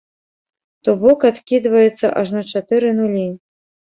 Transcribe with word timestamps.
То 0.87 0.95
бок 1.01 1.19
адкідваецца 1.31 2.11
ажно 2.21 2.41
чатыры 2.53 2.89
нулі! 3.01 3.27